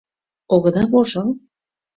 Огыда 0.53 0.83
вожыл? 0.91 1.29